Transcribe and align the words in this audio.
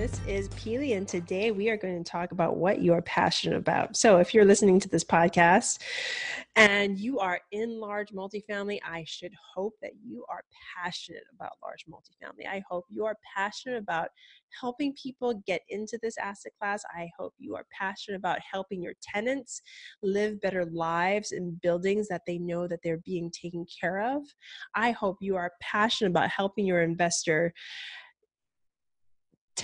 This 0.00 0.18
is 0.26 0.48
Pili, 0.48 0.96
and 0.96 1.06
today 1.06 1.50
we 1.50 1.68
are 1.68 1.76
going 1.76 2.02
to 2.02 2.10
talk 2.10 2.32
about 2.32 2.56
what 2.56 2.80
you're 2.80 3.02
passionate 3.02 3.58
about. 3.58 3.98
So, 3.98 4.16
if 4.16 4.32
you're 4.32 4.46
listening 4.46 4.80
to 4.80 4.88
this 4.88 5.04
podcast 5.04 5.78
and 6.56 6.98
you 6.98 7.18
are 7.18 7.38
in 7.52 7.78
large 7.78 8.08
multifamily, 8.08 8.78
I 8.82 9.04
should 9.06 9.34
hope 9.54 9.74
that 9.82 9.90
you 10.02 10.24
are 10.30 10.42
passionate 10.74 11.24
about 11.34 11.58
large 11.62 11.84
multifamily. 11.84 12.48
I 12.50 12.62
hope 12.66 12.86
you 12.88 13.04
are 13.04 13.18
passionate 13.36 13.76
about 13.76 14.08
helping 14.58 14.94
people 14.94 15.34
get 15.46 15.60
into 15.68 15.98
this 16.02 16.16
asset 16.16 16.52
class. 16.58 16.82
I 16.94 17.10
hope 17.18 17.34
you 17.38 17.54
are 17.54 17.66
passionate 17.70 18.16
about 18.16 18.38
helping 18.40 18.82
your 18.82 18.94
tenants 19.02 19.60
live 20.02 20.40
better 20.40 20.64
lives 20.64 21.32
in 21.32 21.60
buildings 21.62 22.08
that 22.08 22.22
they 22.26 22.38
know 22.38 22.66
that 22.68 22.80
they're 22.82 23.02
being 23.04 23.30
taken 23.30 23.66
care 23.78 24.00
of. 24.00 24.22
I 24.74 24.92
hope 24.92 25.18
you 25.20 25.36
are 25.36 25.52
passionate 25.60 26.08
about 26.08 26.30
helping 26.30 26.64
your 26.64 26.80
investor 26.80 27.52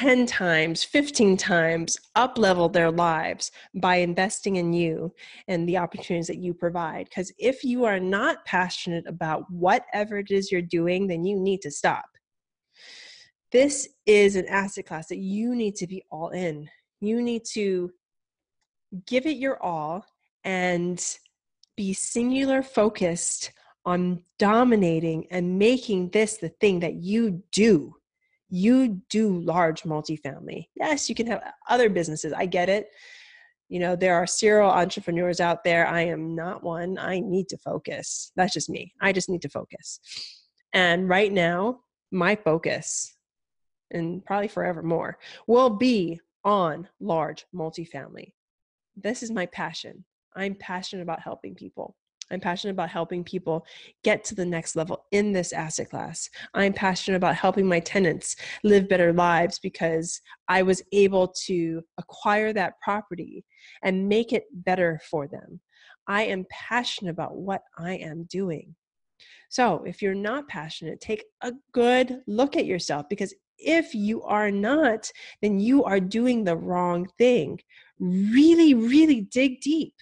10 0.00 0.24
times, 0.24 0.82
15 0.82 1.36
times 1.36 1.98
up 2.14 2.38
level 2.38 2.70
their 2.70 2.90
lives 2.90 3.52
by 3.74 3.96
investing 3.96 4.56
in 4.56 4.72
you 4.72 5.12
and 5.46 5.68
the 5.68 5.76
opportunities 5.76 6.26
that 6.26 6.38
you 6.38 6.54
provide. 6.54 7.04
Because 7.04 7.30
if 7.36 7.62
you 7.62 7.84
are 7.84 8.00
not 8.00 8.42
passionate 8.46 9.06
about 9.06 9.44
whatever 9.50 10.16
it 10.16 10.30
is 10.30 10.50
you're 10.50 10.62
doing, 10.62 11.06
then 11.06 11.26
you 11.26 11.38
need 11.38 11.60
to 11.60 11.70
stop. 11.70 12.06
This 13.52 13.90
is 14.06 14.36
an 14.36 14.46
asset 14.46 14.86
class 14.86 15.08
that 15.08 15.18
you 15.18 15.54
need 15.54 15.76
to 15.76 15.86
be 15.86 16.02
all 16.10 16.30
in. 16.30 16.66
You 17.02 17.20
need 17.20 17.42
to 17.52 17.90
give 19.06 19.26
it 19.26 19.36
your 19.36 19.62
all 19.62 20.06
and 20.44 20.98
be 21.76 21.92
singular 21.92 22.62
focused 22.62 23.52
on 23.84 24.22
dominating 24.38 25.26
and 25.30 25.58
making 25.58 26.08
this 26.08 26.38
the 26.38 26.48
thing 26.48 26.80
that 26.80 26.94
you 26.94 27.42
do 27.52 27.94
you 28.50 29.00
do 29.08 29.40
large 29.40 29.82
multifamily. 29.82 30.66
Yes, 30.74 31.08
you 31.08 31.14
can 31.14 31.26
have 31.28 31.42
other 31.68 31.88
businesses. 31.88 32.32
I 32.32 32.46
get 32.46 32.68
it. 32.68 32.88
You 33.68 33.78
know, 33.78 33.94
there 33.94 34.16
are 34.16 34.26
serial 34.26 34.68
entrepreneurs 34.68 35.40
out 35.40 35.62
there. 35.62 35.86
I 35.86 36.02
am 36.02 36.34
not 36.34 36.64
one. 36.64 36.98
I 36.98 37.20
need 37.20 37.48
to 37.50 37.58
focus. 37.58 38.32
That's 38.34 38.52
just 38.52 38.68
me. 38.68 38.92
I 39.00 39.12
just 39.12 39.28
need 39.28 39.42
to 39.42 39.48
focus. 39.48 40.00
And 40.72 41.08
right 41.08 41.32
now, 41.32 41.80
my 42.10 42.34
focus, 42.34 43.16
and 43.92 44.24
probably 44.24 44.48
forevermore, 44.48 45.18
will 45.46 45.70
be 45.70 46.20
on 46.44 46.88
large 47.00 47.46
multifamily. 47.54 48.32
This 48.96 49.22
is 49.22 49.30
my 49.30 49.46
passion. 49.46 50.04
I'm 50.34 50.56
passionate 50.56 51.02
about 51.02 51.20
helping 51.20 51.54
people. 51.54 51.96
I'm 52.30 52.40
passionate 52.40 52.72
about 52.72 52.90
helping 52.90 53.24
people 53.24 53.64
get 54.04 54.24
to 54.24 54.34
the 54.34 54.44
next 54.44 54.76
level 54.76 55.04
in 55.10 55.32
this 55.32 55.52
asset 55.52 55.90
class. 55.90 56.28
I'm 56.54 56.72
passionate 56.72 57.16
about 57.16 57.34
helping 57.34 57.66
my 57.66 57.80
tenants 57.80 58.36
live 58.62 58.88
better 58.88 59.12
lives 59.12 59.58
because 59.58 60.20
I 60.48 60.62
was 60.62 60.82
able 60.92 61.34
to 61.46 61.82
acquire 61.98 62.52
that 62.52 62.74
property 62.82 63.44
and 63.82 64.08
make 64.08 64.32
it 64.32 64.44
better 64.52 65.00
for 65.10 65.26
them. 65.26 65.60
I 66.06 66.22
am 66.22 66.46
passionate 66.50 67.10
about 67.10 67.36
what 67.36 67.62
I 67.78 67.94
am 67.94 68.24
doing. 68.30 68.74
So, 69.48 69.82
if 69.84 70.00
you're 70.00 70.14
not 70.14 70.48
passionate, 70.48 71.00
take 71.00 71.24
a 71.42 71.52
good 71.72 72.20
look 72.26 72.56
at 72.56 72.66
yourself 72.66 73.06
because 73.08 73.34
if 73.58 73.94
you 73.94 74.22
are 74.22 74.50
not, 74.50 75.10
then 75.42 75.60
you 75.60 75.84
are 75.84 76.00
doing 76.00 76.44
the 76.44 76.56
wrong 76.56 77.06
thing. 77.18 77.60
Really, 77.98 78.74
really 78.74 79.22
dig 79.22 79.60
deep. 79.60 79.94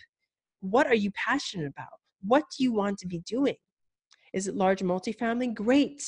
What 0.61 0.87
are 0.87 0.95
you 0.95 1.11
passionate 1.13 1.67
about? 1.67 1.98
What 2.23 2.45
do 2.57 2.63
you 2.63 2.73
want 2.73 2.99
to 2.99 3.07
be 3.07 3.19
doing? 3.21 3.57
Is 4.33 4.49
it 4.49 4.55
large 4.55 4.81
multifamily? 4.81 5.55
Great. 5.55 6.03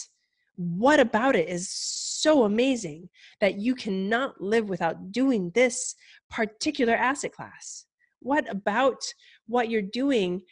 What 0.57 1.01
about 1.01 1.37
it 1.37 1.49
is 1.49 1.71
so 1.71 2.45
amazing 2.45 3.09
that 3.41 3.59
you 3.59 3.75
cannot 3.75 4.41
live 4.41 4.69
without 4.69 5.13
doing 5.13 5.51
this 5.55 5.95
particular 6.31 6.95
asset 6.95 7.33
class? 7.33 7.87
What 8.21 8.49
about 8.51 9.03
what 9.47 9.71
you're 9.71 9.81
doing 9.81 10.43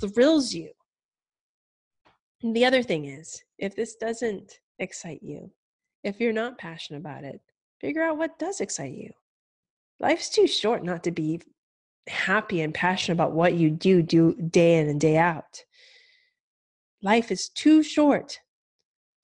thrills 0.00 0.52
you? 0.52 0.70
And 2.42 2.54
the 2.54 2.64
other 2.64 2.82
thing 2.82 3.04
is, 3.04 3.42
if 3.58 3.76
this 3.76 3.96
doesn't 3.96 4.60
excite 4.78 5.22
you, 5.22 5.50
if 6.02 6.20
you're 6.20 6.32
not 6.32 6.58
passionate 6.58 6.98
about 6.98 7.24
it, 7.24 7.40
figure 7.80 8.02
out 8.02 8.18
what 8.18 8.38
does 8.38 8.60
excite 8.60 8.94
you. 8.94 9.10
Life's 10.00 10.28
too 10.28 10.46
short 10.46 10.84
not 10.84 11.04
to 11.04 11.10
be 11.10 11.40
happy 12.08 12.60
and 12.60 12.74
passionate 12.74 13.14
about 13.14 13.32
what 13.32 13.54
you 13.54 13.70
do 13.70 14.02
do 14.02 14.34
day 14.34 14.78
in 14.78 14.88
and 14.88 15.00
day 15.00 15.16
out. 15.16 15.64
Life 17.02 17.30
is 17.30 17.48
too 17.48 17.82
short 17.82 18.40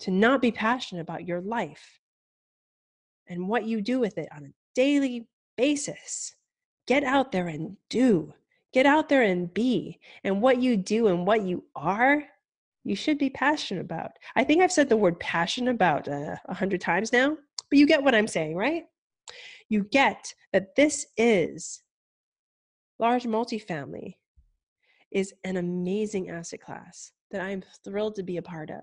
to 0.01 0.11
not 0.11 0.43
be 0.43 0.51
passionate 0.51 1.01
about 1.01 1.27
your 1.27 1.41
life 1.41 2.01
and 3.29 3.49
what 3.49 3.67
you 3.67 3.81
do 3.81 4.01
with 4.01 4.19
it 4.19 4.29
on 4.35 4.45
a 4.45 4.55
daily 4.75 5.27
basis. 5.57 6.35
Get 6.87 7.05
out 7.05 7.33
there 7.33 7.49
and 7.49 7.77
do. 7.89 8.35
Get 8.73 8.87
out 8.87 9.09
there 9.09 9.23
and 9.23 9.53
be. 9.53 10.01
And 10.25 10.41
what 10.41 10.59
you 10.61 10.77
do 10.77 11.09
and 11.09 11.27
what 11.27 11.43
you 11.43 11.65
are, 11.77 12.25
you 12.85 12.97
should 12.97 13.19
be 13.19 13.31
passionate 13.31 13.81
about. 13.81 14.13
I 14.35 14.45
think 14.45 14.61
I've 14.63 14.73
said 14.73 14.89
the 14.89 14.97
word 14.97 15.21
passion 15.21 15.69
about 15.69 16.09
uh, 16.09 16.37
a 16.47 16.51
uh, 16.51 16.55
hundred 16.55 16.81
times 16.81 17.13
now, 17.13 17.37
but 17.71 17.79
you 17.79 17.87
get 17.87 18.03
what 18.03 18.15
I'm 18.15 18.27
saying, 18.27 18.57
right? 18.57 18.85
You 19.69 19.85
get 19.85 20.35
that 20.53 20.75
this 20.75 21.07
is 21.17 21.83
large 22.99 23.25
multifamily 23.25 24.15
is 25.11 25.35
an 25.45 25.57
amazing 25.57 26.31
asset 26.31 26.61
class 26.61 27.13
that 27.31 27.41
I'm 27.41 27.63
thrilled 27.85 28.15
to 28.17 28.23
be 28.23 28.37
a 28.37 28.43
part 28.43 28.71
of. 28.71 28.83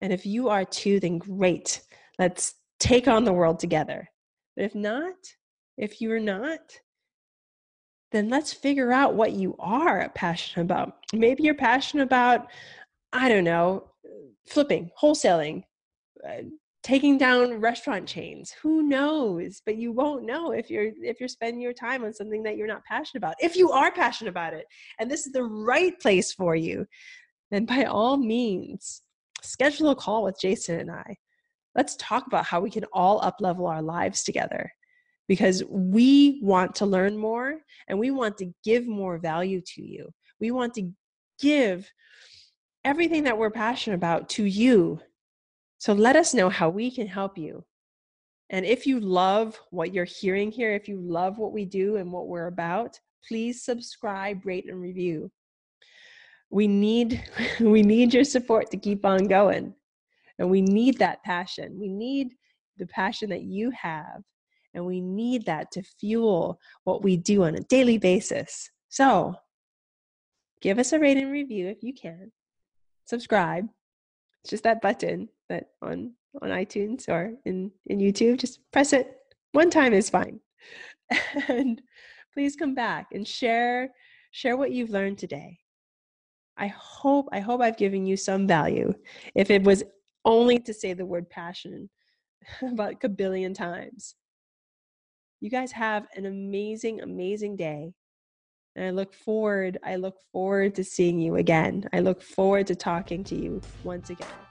And 0.00 0.12
if 0.12 0.26
you 0.26 0.48
are 0.48 0.64
too, 0.64 1.00
then 1.00 1.18
great. 1.18 1.82
Let's 2.18 2.54
take 2.80 3.08
on 3.08 3.24
the 3.24 3.32
world 3.32 3.58
together. 3.58 4.08
But 4.56 4.64
if 4.66 4.74
not, 4.74 5.14
if 5.76 6.00
you're 6.00 6.20
not, 6.20 6.60
then 8.12 8.28
let's 8.28 8.52
figure 8.52 8.92
out 8.92 9.14
what 9.14 9.32
you 9.32 9.56
are 9.58 10.08
passionate 10.14 10.64
about. 10.64 10.94
Maybe 11.12 11.42
you're 11.42 11.54
passionate 11.54 12.04
about, 12.04 12.48
I 13.12 13.28
don't 13.28 13.44
know, 13.44 13.90
flipping, 14.46 14.90
wholesaling, 15.00 15.64
uh, 16.26 16.42
taking 16.86 17.18
down 17.18 17.60
restaurant 17.60 18.06
chains 18.06 18.54
who 18.62 18.80
knows? 18.80 19.60
But 19.66 19.76
you 19.76 19.90
won't 19.90 20.24
know 20.24 20.52
if 20.52 20.70
you're 20.70 20.92
if 21.02 21.18
you're 21.18 21.28
spending 21.28 21.60
your 21.60 21.72
time 21.72 22.04
on 22.04 22.14
something 22.14 22.44
that 22.44 22.56
you're 22.56 22.68
not 22.68 22.84
passionate 22.84 23.18
about. 23.18 23.34
If 23.40 23.56
you 23.56 23.72
are 23.72 23.90
passionate 23.90 24.30
about 24.30 24.54
it 24.54 24.66
and 25.00 25.10
this 25.10 25.26
is 25.26 25.32
the 25.32 25.42
right 25.42 25.98
place 25.98 26.32
for 26.32 26.54
you 26.54 26.86
then 27.50 27.64
by 27.64 27.84
all 27.84 28.16
means 28.16 29.02
schedule 29.42 29.90
a 29.90 29.96
call 29.96 30.22
with 30.22 30.38
jason 30.40 30.78
and 30.78 30.92
i. 30.92 31.16
Let's 31.74 31.96
talk 31.96 32.28
about 32.28 32.46
how 32.46 32.60
we 32.60 32.70
can 32.70 32.84
all 32.92 33.20
up 33.20 33.36
level 33.40 33.66
our 33.66 33.82
lives 33.82 34.22
together 34.22 34.70
because 35.26 35.64
we 35.68 36.38
want 36.40 36.76
to 36.76 36.86
learn 36.86 37.16
more 37.16 37.58
and 37.88 37.98
we 37.98 38.12
want 38.12 38.38
to 38.38 38.52
give 38.64 38.86
more 38.86 39.18
value 39.18 39.60
to 39.74 39.82
you. 39.82 40.08
We 40.40 40.52
want 40.52 40.72
to 40.74 40.88
give 41.40 41.90
everything 42.84 43.24
that 43.24 43.36
we're 43.36 43.50
passionate 43.50 43.96
about 43.96 44.28
to 44.30 44.44
you 44.44 45.00
so 45.86 45.92
let 45.92 46.16
us 46.16 46.34
know 46.34 46.48
how 46.48 46.68
we 46.68 46.90
can 46.90 47.06
help 47.06 47.38
you. 47.38 47.64
And 48.50 48.66
if 48.66 48.88
you 48.88 48.98
love 48.98 49.56
what 49.70 49.94
you're 49.94 50.04
hearing 50.04 50.50
here, 50.50 50.72
if 50.72 50.88
you 50.88 51.00
love 51.00 51.38
what 51.38 51.52
we 51.52 51.64
do 51.64 51.94
and 51.94 52.10
what 52.10 52.26
we're 52.26 52.48
about, 52.48 52.98
please 53.28 53.62
subscribe, 53.62 54.44
rate, 54.44 54.68
and 54.68 54.80
review. 54.80 55.30
We 56.50 56.66
need 56.66 57.22
we 57.60 57.84
need 57.84 58.12
your 58.12 58.24
support 58.24 58.68
to 58.72 58.76
keep 58.76 59.06
on 59.06 59.28
going. 59.28 59.76
And 60.40 60.50
we 60.50 60.60
need 60.60 60.98
that 60.98 61.22
passion. 61.22 61.78
We 61.78 61.88
need 61.88 62.34
the 62.78 62.86
passion 62.88 63.30
that 63.30 63.42
you 63.42 63.70
have. 63.70 64.24
And 64.74 64.86
we 64.86 65.00
need 65.00 65.46
that 65.46 65.70
to 65.70 65.84
fuel 66.00 66.58
what 66.82 67.04
we 67.04 67.16
do 67.16 67.44
on 67.44 67.54
a 67.54 67.60
daily 67.60 67.98
basis. 67.98 68.72
So 68.88 69.36
give 70.60 70.80
us 70.80 70.92
a 70.92 70.98
rate 70.98 71.16
and 71.16 71.30
review 71.30 71.68
if 71.68 71.84
you 71.84 71.94
can. 71.94 72.32
Subscribe. 73.04 73.68
It's 74.42 74.50
just 74.50 74.64
that 74.64 74.82
button 74.82 75.28
that 75.48 75.68
on 75.82 76.12
on 76.42 76.50
iTunes 76.50 77.08
or 77.08 77.32
in 77.44 77.70
in 77.86 77.98
YouTube. 77.98 78.38
Just 78.38 78.60
press 78.72 78.92
it 78.92 79.16
one 79.52 79.70
time 79.70 79.92
is 79.92 80.10
fine. 80.10 80.40
and 81.48 81.80
please 82.34 82.56
come 82.56 82.74
back 82.74 83.06
and 83.12 83.26
share 83.26 83.90
share 84.30 84.56
what 84.56 84.72
you've 84.72 84.90
learned 84.90 85.18
today. 85.18 85.58
I 86.58 86.68
hope, 86.68 87.28
I 87.32 87.40
hope 87.40 87.60
I've 87.60 87.76
given 87.76 88.06
you 88.06 88.16
some 88.16 88.46
value. 88.46 88.92
If 89.34 89.50
it 89.50 89.62
was 89.62 89.82
only 90.24 90.58
to 90.58 90.74
say 90.74 90.92
the 90.92 91.06
word 91.06 91.28
passion 91.30 91.88
about 92.62 93.02
a 93.02 93.08
billion 93.08 93.54
times. 93.54 94.14
You 95.40 95.50
guys 95.50 95.72
have 95.72 96.06
an 96.16 96.26
amazing, 96.26 97.00
amazing 97.00 97.56
day. 97.56 97.92
And 98.74 98.84
I 98.84 98.90
look 98.90 99.14
forward, 99.14 99.78
I 99.82 99.96
look 99.96 100.16
forward 100.32 100.74
to 100.74 100.84
seeing 100.84 101.18
you 101.18 101.36
again. 101.36 101.88
I 101.92 102.00
look 102.00 102.20
forward 102.20 102.66
to 102.66 102.74
talking 102.74 103.24
to 103.24 103.34
you 103.34 103.60
once 103.84 104.10
again. 104.10 104.45